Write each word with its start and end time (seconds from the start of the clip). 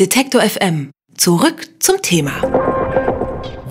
Detektor 0.00 0.42
FM. 0.42 0.90
Zurück 1.16 1.68
zum 1.78 2.02
Thema. 2.02 2.42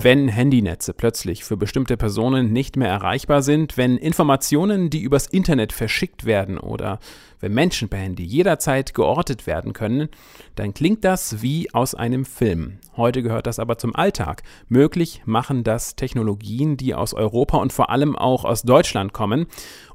Wenn 0.00 0.26
Handynetze 0.28 0.94
plötzlich 0.94 1.44
für 1.44 1.58
bestimmte 1.58 1.98
Personen 1.98 2.50
nicht 2.50 2.78
mehr 2.78 2.88
erreichbar 2.88 3.42
sind, 3.42 3.76
wenn 3.76 3.98
Informationen, 3.98 4.88
die 4.88 5.02
übers 5.02 5.26
Internet 5.26 5.74
verschickt 5.74 6.24
werden 6.24 6.56
oder 6.56 6.98
wenn 7.44 7.52
Menschen 7.52 7.90
per 7.90 7.98
Handy 7.98 8.24
jederzeit 8.24 8.94
geortet 8.94 9.46
werden 9.46 9.74
können, 9.74 10.08
dann 10.54 10.72
klingt 10.72 11.04
das 11.04 11.42
wie 11.42 11.68
aus 11.74 11.94
einem 11.94 12.24
Film. 12.24 12.78
Heute 12.96 13.22
gehört 13.22 13.46
das 13.46 13.58
aber 13.58 13.76
zum 13.76 13.94
Alltag. 13.94 14.44
Möglich 14.68 15.20
machen 15.26 15.62
das 15.62 15.94
Technologien, 15.94 16.78
die 16.78 16.94
aus 16.94 17.12
Europa 17.12 17.58
und 17.58 17.70
vor 17.70 17.90
allem 17.90 18.16
auch 18.16 18.46
aus 18.46 18.62
Deutschland 18.62 19.12
kommen. 19.12 19.46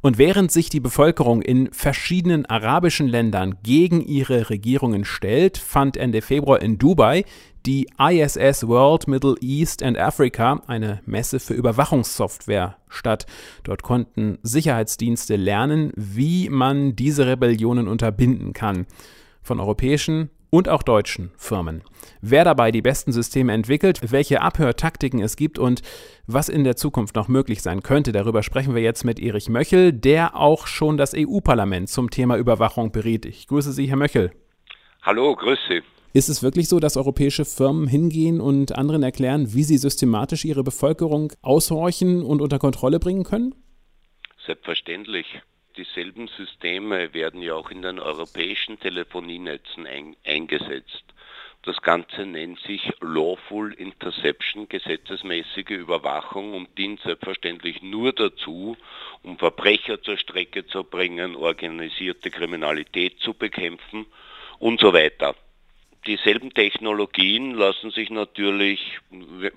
Und 0.01 0.19
während 0.19 0.51
sich 0.51 0.69
die 0.69 0.79
Bevölkerung 0.79 1.41
in 1.41 1.73
verschiedenen 1.73 2.45
arabischen 2.45 3.07
Ländern 3.07 3.57
gegen 3.63 4.01
ihre 4.01 4.51
Regierungen 4.51 5.03
stellt, 5.03 5.57
fand 5.57 5.97
Ende 5.97 6.21
Februar 6.21 6.61
in 6.61 6.77
Dubai 6.77 7.25
die 7.65 7.89
ISS 7.97 8.67
World 8.67 9.07
Middle 9.07 9.35
East 9.41 9.83
and 9.83 9.97
Africa, 9.97 10.61
eine 10.67 11.01
Messe 11.05 11.39
für 11.39 11.55
Überwachungssoftware, 11.55 12.77
statt. 12.89 13.25
Dort 13.63 13.83
konnten 13.83 14.39
Sicherheitsdienste 14.43 15.35
lernen, 15.35 15.91
wie 15.95 16.49
man 16.49 16.95
diese 16.95 17.27
Rebellionen 17.27 17.87
unterbinden 17.87 18.53
kann. 18.53 18.85
Von 19.41 19.59
europäischen 19.59 20.29
und 20.49 20.67
auch 20.67 20.83
deutschen 20.83 21.31
Firmen. 21.37 21.83
Wer 22.21 22.43
dabei 22.43 22.71
die 22.71 22.81
besten 22.81 23.11
Systeme 23.11 23.53
entwickelt, 23.53 24.11
welche 24.11 24.41
Abhörtaktiken 24.41 25.21
es 25.21 25.35
gibt 25.35 25.59
und 25.59 25.81
was 26.27 26.49
in 26.49 26.63
der 26.63 26.75
Zukunft 26.75 27.15
noch 27.15 27.27
möglich 27.27 27.61
sein 27.61 27.83
könnte, 27.83 28.11
darüber 28.11 28.43
sprechen 28.43 28.73
wir 28.75 28.81
jetzt 28.81 29.03
mit 29.03 29.19
Erich 29.19 29.49
Möchel, 29.49 29.93
der 29.93 30.35
auch 30.35 30.67
schon 30.67 30.97
das 30.97 31.13
EU-Parlament 31.15 31.89
zum 31.89 32.09
Thema 32.09 32.37
Überwachung 32.37 32.91
beriet. 32.91 33.25
Ich 33.25 33.47
grüße 33.47 33.71
Sie, 33.71 33.87
Herr 33.87 33.97
Möchel. 33.97 34.31
Hallo, 35.03 35.35
grüße 35.35 35.61
Sie. 35.69 35.98
Ist 36.11 36.27
es 36.27 36.41
wirklich 36.41 36.67
so, 36.67 36.79
dass 36.79 36.97
europäische 36.97 37.45
Firmen 37.45 37.87
hingehen 37.87 38.41
und 38.41 38.75
anderen 38.75 39.03
erklären, 39.03 39.53
wie 39.53 39.61
sie 39.61 39.77
systematisch 39.77 40.43
ihre 40.43 40.63
Bevölkerung 40.63 41.31
aushorchen 41.43 42.23
und 42.23 42.41
unter 42.41 42.57
Kontrolle 42.57 42.99
bringen 42.99 43.23
können? 43.23 43.53
Selbstverständlich. 44.43 45.27
Dieselben 45.77 46.27
Systeme 46.35 47.13
werden 47.13 47.43
ja 47.43 47.53
auch 47.53 47.69
in 47.69 47.83
den 47.83 47.99
europäischen 47.99 48.79
Telefonienetzen 48.79 49.85
ein 49.85 50.15
eingesetzt. 50.25 51.03
Das 51.61 51.79
Ganze 51.83 52.25
nennt 52.25 52.59
sich 52.61 52.81
Lawful 53.01 53.73
Interception, 53.73 54.67
gesetzesmäßige 54.67 55.69
Überwachung 55.69 56.55
und 56.55 56.75
dient 56.75 57.01
selbstverständlich 57.01 57.83
nur 57.83 58.13
dazu, 58.13 58.75
um 59.21 59.37
Verbrecher 59.37 60.01
zur 60.01 60.17
Strecke 60.17 60.65
zu 60.65 60.83
bringen, 60.83 61.35
organisierte 61.35 62.31
Kriminalität 62.31 63.19
zu 63.19 63.35
bekämpfen 63.35 64.07
und 64.57 64.79
so 64.79 64.91
weiter 64.91 65.35
dieselben 66.09 66.53
Technologien 66.53 67.53
lassen 67.53 67.91
sich 67.91 68.09
natürlich, 68.09 68.79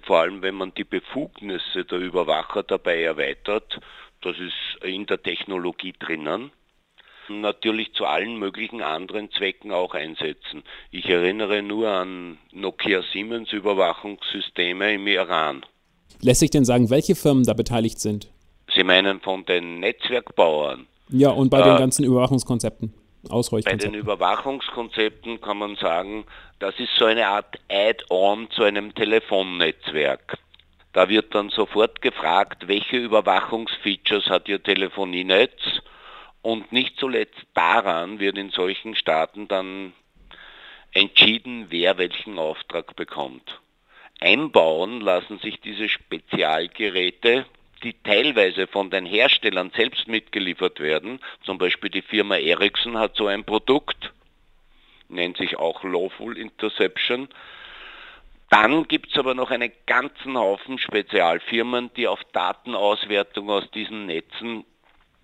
vor 0.02 0.18
allem 0.18 0.42
wenn 0.42 0.54
man 0.54 0.74
die 0.74 0.84
Befugnisse 0.84 1.86
der 1.86 1.98
Überwacher 1.98 2.62
dabei 2.62 3.02
erweitert, 3.02 3.80
das 4.20 4.36
ist 4.38 4.84
in 4.84 5.06
der 5.06 5.22
Technologie 5.22 5.94
drinnen, 5.98 6.52
natürlich 7.28 7.94
zu 7.94 8.04
allen 8.04 8.36
möglichen 8.38 8.82
anderen 8.82 9.30
Zwecken 9.32 9.72
auch 9.72 9.94
einsetzen. 9.94 10.62
Ich 10.90 11.06
erinnere 11.06 11.62
nur 11.62 11.88
an 11.88 12.38
Nokia 12.52 13.02
Siemens 13.12 13.50
Überwachungssysteme 13.52 14.94
im 14.94 15.06
Iran. 15.06 15.64
Lässt 16.20 16.40
sich 16.40 16.50
denn 16.50 16.66
sagen, 16.66 16.90
welche 16.90 17.14
Firmen 17.14 17.44
da 17.44 17.54
beteiligt 17.54 17.98
sind? 17.98 18.30
Sie 18.74 18.84
meinen 18.84 19.20
von 19.20 19.46
den 19.46 19.80
Netzwerkbauern? 19.80 20.86
Ja, 21.08 21.30
und 21.30 21.48
bei 21.48 21.60
äh, 21.60 21.64
den 21.64 21.78
ganzen 21.78 22.04
Überwachungskonzepten? 22.04 22.92
Bei 23.28 23.76
den 23.76 23.94
Überwachungskonzepten 23.94 25.40
kann 25.40 25.58
man 25.58 25.76
sagen, 25.76 26.24
das 26.58 26.78
ist 26.78 26.94
so 26.96 27.04
eine 27.04 27.28
Art 27.28 27.56
Add-on 27.70 28.50
zu 28.50 28.64
einem 28.64 28.94
Telefonnetzwerk. 28.94 30.38
Da 30.92 31.08
wird 31.08 31.34
dann 31.34 31.50
sofort 31.50 32.02
gefragt, 32.02 32.66
welche 32.66 32.96
Überwachungsfeatures 32.96 34.26
hat 34.26 34.48
Ihr 34.48 34.62
Telefonienetz 34.62 35.52
und 36.42 36.72
nicht 36.72 36.98
zuletzt 36.98 37.40
daran 37.54 38.18
wird 38.18 38.36
in 38.36 38.50
solchen 38.50 38.96
Staaten 38.96 39.46
dann 39.46 39.92
entschieden, 40.92 41.66
wer 41.70 41.98
welchen 41.98 42.38
Auftrag 42.38 42.96
bekommt. 42.96 43.60
Einbauen 44.20 45.00
lassen 45.00 45.38
sich 45.38 45.60
diese 45.60 45.88
Spezialgeräte 45.88 47.46
die 47.82 47.94
teilweise 48.04 48.66
von 48.66 48.90
den 48.90 49.06
Herstellern 49.06 49.70
selbst 49.74 50.08
mitgeliefert 50.08 50.80
werden. 50.80 51.20
Zum 51.44 51.58
Beispiel 51.58 51.90
die 51.90 52.02
Firma 52.02 52.36
Ericsson 52.36 52.98
hat 52.98 53.16
so 53.16 53.26
ein 53.26 53.44
Produkt, 53.44 54.12
nennt 55.08 55.36
sich 55.36 55.56
auch 55.58 55.82
Lawful 55.84 56.36
Interception. 56.36 57.28
Dann 58.50 58.86
gibt 58.86 59.10
es 59.10 59.18
aber 59.18 59.34
noch 59.34 59.50
einen 59.50 59.72
ganzen 59.86 60.36
Haufen 60.36 60.78
Spezialfirmen, 60.78 61.90
die 61.96 62.06
auf 62.06 62.20
Datenauswertung 62.32 63.48
aus 63.48 63.70
diesen 63.70 64.06
Netzen 64.06 64.64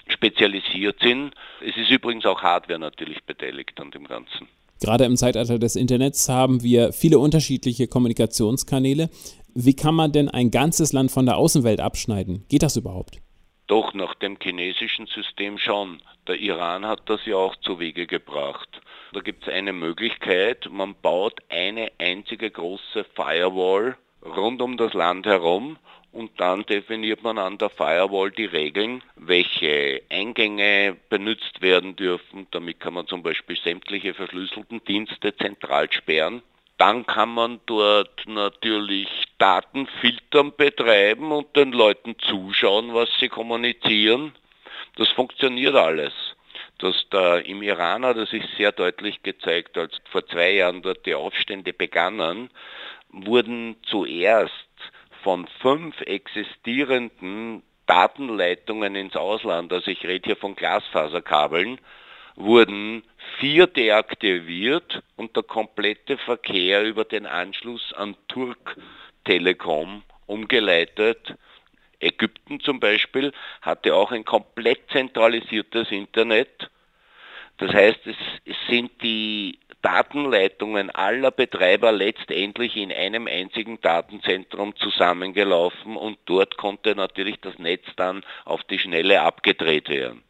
spezialisiert 0.09 1.01
sind. 1.01 1.35
Es 1.61 1.77
ist 1.77 1.91
übrigens 1.91 2.25
auch 2.25 2.43
Hardware 2.43 2.79
natürlich 2.79 3.23
beteiligt 3.25 3.79
an 3.81 3.91
dem 3.91 4.07
Ganzen. 4.07 4.49
Gerade 4.81 5.05
im 5.05 5.17
Zeitalter 5.17 5.59
des 5.59 5.77
Internets 5.77 6.29
haben 6.29 6.63
wir 6.63 6.93
viele 6.93 7.19
unterschiedliche 7.19 7.89
Kommunikationskanäle. 7.89 9.11
Wie 9.55 9.75
kann 9.75 9.95
man 9.95 10.13
denn 10.13 10.29
ein 10.29 10.51
ganzes 10.51 10.93
Land 10.93 11.11
von 11.11 11.27
der 11.27 11.37
Außenwelt 11.37 11.81
abschneiden? 11.81 12.45
Geht 12.49 12.63
das 12.63 12.77
überhaupt? 12.77 13.19
Doch, 13.67 13.93
nach 13.93 14.15
dem 14.15 14.39
chinesischen 14.41 15.07
System 15.07 15.59
schon. 15.59 16.01
Der 16.27 16.37
Iran 16.37 16.87
hat 16.87 17.03
das 17.07 17.21
ja 17.27 17.37
auch 17.37 17.57
zu 17.57 17.79
Wege 17.79 18.07
gebracht. 18.07 18.81
Da 19.13 19.21
gibt 19.21 19.43
es 19.43 19.53
eine 19.53 19.73
Möglichkeit, 19.73 20.69
man 20.71 20.95
baut 21.01 21.41
eine 21.49 21.91
einzige 21.99 22.51
große 22.51 23.05
Firewall 23.15 23.97
rund 24.23 24.61
um 24.61 24.77
das 24.77 24.93
Land 24.95 25.27
herum 25.27 25.79
und 26.13 26.31
dann 26.41 26.65
definiert 26.65 27.23
man 27.23 27.39
an 27.39 27.59
der 27.59 27.71
Firewall 27.71 28.31
die 28.31 28.47
Regeln, 28.47 29.03
welche 29.17 30.03
Eingänge 30.11 30.97
benutzt 31.09 31.61
werden 31.61 31.97
dürfen. 31.97 32.47
Damit 32.51 32.81
kann 32.81 32.95
man 32.95 33.07
zum 33.07 33.23
Beispiel 33.23 33.57
sämtliche 33.57 34.15
verschlüsselten 34.15 34.83
Dienste 34.85 35.37
zentral 35.37 35.93
sperren. 35.93 36.43
Dann 36.79 37.05
kann 37.07 37.31
man 37.31 37.61
dort 37.67 38.25
natürlich 38.27 39.09
Datenfiltern 39.39 40.55
betreiben 40.57 41.33
und 41.33 41.55
den 41.57 41.73
Leuten 41.73 42.17
zuschauen, 42.19 42.95
was 42.95 43.09
sie 43.19 43.29
kommunizieren. 43.29 44.33
Das 44.97 45.09
funktioniert 45.11 45.75
alles. 45.75 46.13
Das 46.79 47.07
da 47.11 47.39
im 47.39 47.63
Iran 47.63 48.05
hat 48.05 48.17
es 48.17 48.31
sich 48.31 48.45
sehr 48.57 48.71
deutlich 48.71 49.23
gezeigt, 49.25 49.77
als 49.77 49.99
vor 50.11 50.25
zwei 50.27 50.53
Jahren 50.53 50.83
dort 50.83 51.05
die 51.07 51.15
Aufstände 51.15 51.73
begannen, 51.73 52.51
wurden 53.11 53.77
zuerst 53.83 54.53
von 55.29 55.47
fünf 55.61 56.01
existierenden 56.01 57.63
Datenleitungen 57.85 58.95
ins 58.95 59.15
Ausland, 59.15 59.71
also 59.75 59.91
ich 59.91 60.03
rede 60.07 60.25
hier 60.25 60.37
von 60.37 60.57
Glasfaserkabeln, 60.57 61.79
wurden 62.37 63.03
vier 63.39 63.67
deaktiviert 63.67 65.03
und 65.17 65.37
der 65.37 65.43
komplette 65.43 66.17
Verkehr 66.17 66.83
über 66.83 67.05
den 67.05 67.27
Anschluss 67.27 67.93
an 67.93 68.17
Turk 68.29 68.79
Telekom 69.27 70.03
umgeleitet. 70.25 71.35
Ägypten 72.01 72.61
zum 72.61 72.81
Beispiel 72.81 73.33
hatte 73.61 73.95
auch 73.97 74.13
ein 74.13 74.25
komplett 74.25 74.91
zentralisiertes 74.91 75.91
Internet. 75.91 76.71
Das 77.59 77.73
heißt, 77.73 78.01
es, 78.07 78.17
es 78.45 78.57
sind 78.69 78.91
die 79.03 79.59
Datenleitungen 79.83 80.91
aller 80.91 81.31
Betreiber 81.31 81.93
letztendlich 81.93 82.77
in 82.77 82.93
einem 82.93 83.27
einzigen 83.29 83.81
Datenzentrum 83.81 84.75
zusammengelaufen 84.77 85.97
und 85.97 86.19
dort 86.27 86.57
konnte 86.57 86.95
natürlich 86.95 87.41
das 87.41 87.59
Netz 87.59 87.85
dann 87.97 88.25
auf 88.45 88.63
die 88.65 88.79
Schnelle 88.79 89.23
abgedreht 89.23 89.89
werden. 89.89 90.23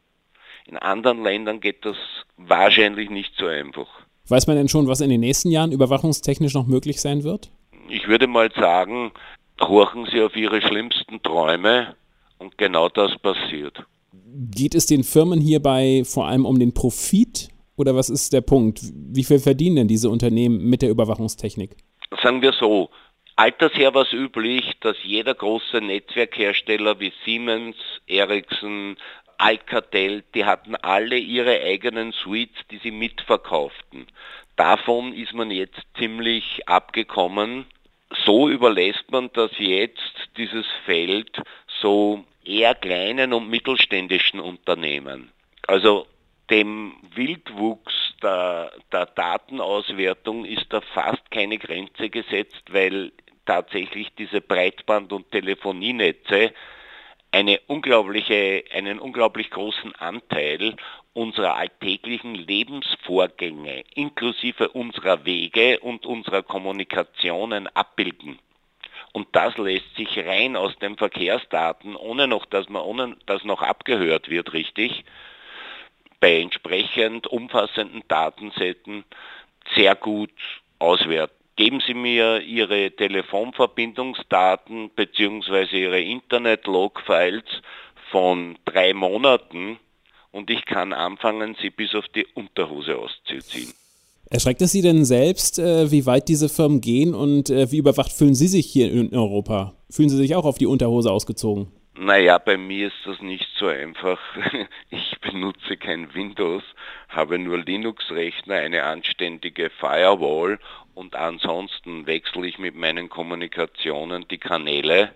In 0.66 0.76
anderen 0.76 1.22
Ländern 1.22 1.60
geht 1.60 1.84
das 1.86 1.96
wahrscheinlich 2.36 3.08
nicht 3.08 3.34
so 3.38 3.46
einfach. 3.46 3.88
Weiß 4.28 4.46
man 4.46 4.56
denn 4.56 4.68
schon, 4.68 4.86
was 4.86 5.00
in 5.00 5.08
den 5.08 5.20
nächsten 5.20 5.50
Jahren 5.50 5.72
überwachungstechnisch 5.72 6.52
noch 6.52 6.66
möglich 6.66 7.00
sein 7.00 7.24
wird? 7.24 7.50
Ich 7.88 8.06
würde 8.06 8.26
mal 8.26 8.52
sagen, 8.52 9.12
horchen 9.58 10.06
Sie 10.12 10.20
auf 10.20 10.36
Ihre 10.36 10.60
schlimmsten 10.60 11.22
Träume 11.22 11.96
und 12.36 12.58
genau 12.58 12.90
das 12.90 13.18
passiert. 13.18 13.82
Geht 14.12 14.74
es 14.74 14.86
den 14.86 15.04
Firmen 15.04 15.40
hierbei 15.40 16.02
vor 16.04 16.26
allem 16.26 16.46
um 16.46 16.58
den 16.58 16.72
Profit 16.72 17.48
oder 17.76 17.94
was 17.94 18.10
ist 18.10 18.32
der 18.32 18.40
Punkt? 18.40 18.80
Wie 18.92 19.24
viel 19.24 19.38
verdienen 19.38 19.76
denn 19.76 19.88
diese 19.88 20.10
Unternehmen 20.10 20.64
mit 20.64 20.82
der 20.82 20.90
Überwachungstechnik? 20.90 21.76
Sagen 22.22 22.42
wir 22.42 22.52
so, 22.52 22.90
Altersher 23.36 23.94
war 23.94 24.02
es 24.02 24.12
üblich, 24.12 24.64
dass 24.80 24.96
jeder 25.04 25.32
große 25.32 25.80
Netzwerkhersteller 25.80 26.98
wie 26.98 27.12
Siemens, 27.24 27.76
Ericsson, 28.08 28.96
Alcatel, 29.36 30.24
die 30.34 30.44
hatten 30.44 30.74
alle 30.74 31.16
ihre 31.16 31.60
eigenen 31.60 32.10
Suites, 32.10 32.58
die 32.72 32.78
sie 32.78 32.90
mitverkauften. 32.90 34.08
Davon 34.56 35.12
ist 35.12 35.34
man 35.34 35.52
jetzt 35.52 35.80
ziemlich 35.96 36.68
abgekommen. 36.68 37.66
So 38.26 38.48
überlässt 38.48 39.08
man 39.12 39.30
das 39.34 39.52
jetzt, 39.58 40.00
dieses 40.36 40.66
Feld, 40.84 41.30
so 41.80 42.24
eher 42.48 42.74
kleinen 42.74 43.32
und 43.32 43.50
mittelständischen 43.50 44.40
Unternehmen. 44.40 45.30
Also 45.66 46.06
dem 46.50 46.94
Wildwuchs 47.14 48.14
der, 48.22 48.72
der 48.90 49.06
Datenauswertung 49.06 50.46
ist 50.46 50.66
da 50.70 50.80
fast 50.80 51.30
keine 51.30 51.58
Grenze 51.58 52.08
gesetzt, 52.08 52.62
weil 52.70 53.12
tatsächlich 53.44 54.08
diese 54.16 54.40
Breitband- 54.40 55.12
und 55.12 55.30
Telefonienetze 55.30 56.52
eine 57.30 57.60
unglaubliche, 57.66 58.64
einen 58.72 58.98
unglaublich 58.98 59.50
großen 59.50 59.94
Anteil 59.96 60.76
unserer 61.12 61.56
alltäglichen 61.56 62.34
Lebensvorgänge 62.34 63.84
inklusive 63.94 64.70
unserer 64.70 65.26
Wege 65.26 65.80
und 65.80 66.06
unserer 66.06 66.42
Kommunikationen 66.42 67.66
abbilden. 67.68 68.38
Und 69.18 69.26
das 69.32 69.58
lässt 69.58 69.96
sich 69.96 70.16
rein 70.16 70.54
aus 70.54 70.78
den 70.78 70.96
Verkehrsdaten, 70.96 71.96
ohne 71.96 72.28
noch, 72.28 72.46
dass 72.46 72.68
man, 72.68 72.82
ohne 72.82 73.16
dass 73.26 73.42
noch 73.42 73.62
abgehört 73.62 74.30
wird, 74.30 74.52
richtig, 74.52 75.04
bei 76.20 76.40
entsprechend 76.40 77.26
umfassenden 77.26 78.04
Datensätzen 78.06 79.02
sehr 79.74 79.96
gut 79.96 80.30
auswerten. 80.78 81.34
Geben 81.56 81.82
Sie 81.84 81.94
mir 81.94 82.42
Ihre 82.42 82.92
Telefonverbindungsdaten 82.92 84.90
bzw. 84.90 85.82
Ihre 85.82 86.00
Internet-Log-Files 86.00 87.62
von 88.12 88.56
drei 88.66 88.94
Monaten 88.94 89.80
und 90.30 90.48
ich 90.48 90.64
kann 90.64 90.92
anfangen, 90.92 91.56
sie 91.60 91.70
bis 91.70 91.92
auf 91.96 92.06
die 92.06 92.26
Unterhose 92.34 92.96
auszuziehen. 92.96 93.74
Erschreckt 94.30 94.60
es 94.60 94.72
Sie 94.72 94.82
denn 94.82 95.06
selbst, 95.06 95.58
äh, 95.58 95.90
wie 95.90 96.04
weit 96.04 96.28
diese 96.28 96.50
Firmen 96.50 96.82
gehen 96.82 97.14
und 97.14 97.48
äh, 97.48 97.72
wie 97.72 97.78
überwacht 97.78 98.12
fühlen 98.12 98.34
Sie 98.34 98.48
sich 98.48 98.66
hier 98.66 98.92
in 98.92 99.14
Europa? 99.14 99.74
Fühlen 99.90 100.10
Sie 100.10 100.18
sich 100.18 100.34
auch 100.34 100.44
auf 100.44 100.58
die 100.58 100.66
Unterhose 100.66 101.10
ausgezogen? 101.10 101.68
Naja, 101.96 102.38
bei 102.38 102.58
mir 102.58 102.88
ist 102.88 103.06
das 103.06 103.20
nicht 103.22 103.48
so 103.58 103.66
einfach. 103.66 104.20
Ich 104.90 105.20
benutze 105.20 105.76
kein 105.76 106.14
Windows, 106.14 106.62
habe 107.08 107.38
nur 107.38 107.58
Linux-Rechner, 107.58 108.54
eine 108.54 108.84
anständige 108.84 109.68
Firewall 109.68 110.58
und 110.94 111.14
ansonsten 111.16 112.06
wechsle 112.06 112.46
ich 112.46 112.58
mit 112.58 112.74
meinen 112.74 113.08
Kommunikationen 113.08 114.26
die 114.30 114.38
Kanäle 114.38 115.10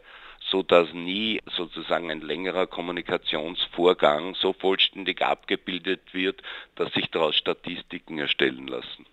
so 0.49 0.63
dass 0.63 0.93
nie 0.93 1.41
sozusagen 1.57 2.11
ein 2.11 2.21
längerer 2.21 2.67
Kommunikationsvorgang 2.67 4.35
so 4.35 4.53
vollständig 4.53 5.23
abgebildet 5.23 6.13
wird, 6.13 6.43
dass 6.75 6.93
sich 6.93 7.11
daraus 7.11 7.37
Statistiken 7.37 8.19
erstellen 8.19 8.67
lassen. 8.67 9.07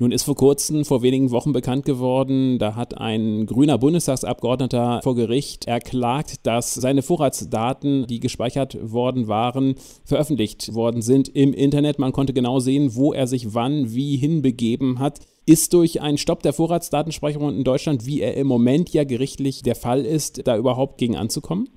Nun 0.00 0.10
ist 0.10 0.24
vor 0.24 0.34
kurzem, 0.34 0.84
vor 0.84 1.02
wenigen 1.02 1.30
Wochen 1.30 1.52
bekannt 1.52 1.84
geworden, 1.84 2.58
da 2.58 2.74
hat 2.74 2.98
ein 2.98 3.46
grüner 3.46 3.78
Bundestagsabgeordneter 3.78 5.00
vor 5.04 5.14
Gericht 5.14 5.68
erklagt, 5.68 6.44
dass 6.46 6.74
seine 6.74 7.02
Vorratsdaten, 7.02 8.08
die 8.08 8.18
gespeichert 8.18 8.76
worden 8.80 9.28
waren, 9.28 9.76
veröffentlicht 10.04 10.74
worden 10.74 11.00
sind 11.00 11.28
im 11.28 11.54
Internet. 11.54 12.00
Man 12.00 12.10
konnte 12.10 12.32
genau 12.32 12.58
sehen, 12.58 12.96
wo 12.96 13.12
er 13.12 13.28
sich 13.28 13.54
wann 13.54 13.94
wie 13.94 14.16
hinbegeben 14.16 14.98
hat. 14.98 15.20
Ist 15.46 15.72
durch 15.74 16.00
einen 16.00 16.18
Stopp 16.18 16.42
der 16.42 16.54
Vorratsdatenspeicherung 16.54 17.56
in 17.56 17.64
Deutschland, 17.64 18.04
wie 18.04 18.20
er 18.20 18.34
im 18.34 18.48
Moment 18.48 18.92
ja 18.92 19.04
gerichtlich 19.04 19.62
der 19.62 19.76
Fall 19.76 20.04
ist, 20.04 20.48
da 20.48 20.56
überhaupt 20.56 20.98
gegen 20.98 21.16
anzukommen? 21.16 21.68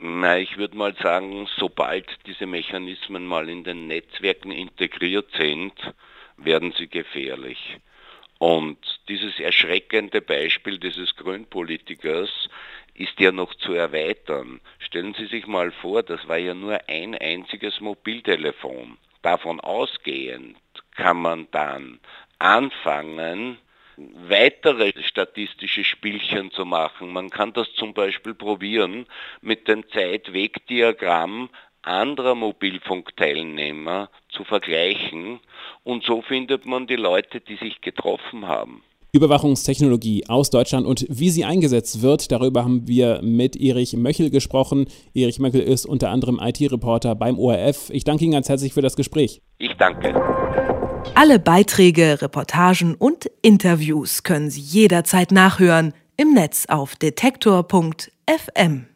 Na, 0.00 0.38
ich 0.38 0.58
würde 0.58 0.76
mal 0.76 0.94
sagen, 1.02 1.46
sobald 1.56 2.04
diese 2.26 2.44
Mechanismen 2.44 3.24
mal 3.24 3.48
in 3.48 3.64
den 3.64 3.86
Netzwerken 3.86 4.50
integriert 4.50 5.28
sind, 5.38 5.72
werden 6.36 6.72
sie 6.76 6.88
gefährlich. 6.88 7.78
Und 8.38 8.78
dieses 9.08 9.38
erschreckende 9.38 10.20
Beispiel 10.20 10.78
dieses 10.78 11.14
Grünpolitikers 11.16 12.48
ist 12.94 13.18
ja 13.18 13.32
noch 13.32 13.54
zu 13.54 13.72
erweitern. 13.72 14.60
Stellen 14.78 15.14
Sie 15.14 15.26
sich 15.26 15.46
mal 15.46 15.70
vor, 15.70 16.02
das 16.02 16.26
war 16.28 16.38
ja 16.38 16.54
nur 16.54 16.78
ein 16.88 17.14
einziges 17.14 17.80
Mobiltelefon. 17.80 18.98
Davon 19.22 19.60
ausgehend 19.60 20.56
kann 20.94 21.16
man 21.16 21.48
dann 21.50 22.00
anfangen, 22.38 23.58
weitere 23.96 24.92
statistische 25.02 25.84
Spielchen 25.84 26.50
zu 26.50 26.64
machen. 26.64 27.12
Man 27.12 27.30
kann 27.30 27.52
das 27.52 27.72
zum 27.74 27.94
Beispiel 27.94 28.34
probieren 28.34 29.06
mit 29.40 29.68
dem 29.68 29.88
Zeitwegdiagramm 29.88 31.48
anderer 31.82 32.34
Mobilfunkteilnehmer 32.34 34.10
zu 34.34 34.44
vergleichen 34.44 35.40
und 35.82 36.04
so 36.04 36.22
findet 36.22 36.66
man 36.66 36.86
die 36.86 36.96
Leute, 36.96 37.40
die 37.40 37.56
sich 37.56 37.80
getroffen 37.80 38.46
haben. 38.46 38.82
Überwachungstechnologie 39.14 40.24
aus 40.28 40.50
Deutschland 40.50 40.86
und 40.86 41.06
wie 41.08 41.30
sie 41.30 41.44
eingesetzt 41.44 42.02
wird, 42.02 42.32
darüber 42.32 42.64
haben 42.64 42.88
wir 42.88 43.20
mit 43.22 43.54
Erich 43.54 43.96
Möchel 43.96 44.28
gesprochen. 44.28 44.86
Erich 45.14 45.38
Möchel 45.38 45.60
ist 45.60 45.86
unter 45.86 46.10
anderem 46.10 46.40
IT-Reporter 46.42 47.14
beim 47.14 47.38
ORF. 47.38 47.90
Ich 47.90 48.02
danke 48.02 48.24
Ihnen 48.24 48.32
ganz 48.32 48.48
herzlich 48.48 48.74
für 48.74 48.82
das 48.82 48.96
Gespräch. 48.96 49.40
Ich 49.58 49.72
danke. 49.74 50.12
Alle 51.14 51.38
Beiträge, 51.38 52.20
Reportagen 52.22 52.96
und 52.96 53.30
Interviews 53.40 54.24
können 54.24 54.50
Sie 54.50 54.60
jederzeit 54.60 55.30
nachhören 55.30 55.94
im 56.16 56.34
Netz 56.34 56.66
auf 56.66 56.96
detektor.fm. 56.96 58.86